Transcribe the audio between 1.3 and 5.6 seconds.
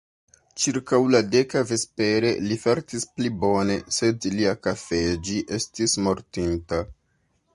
deka vespere, li fartis pli bone, sed lia _kafeĝi_